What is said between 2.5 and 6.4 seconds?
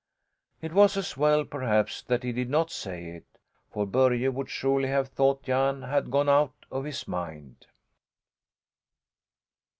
say it, for Börje would surely have thought Jan had gone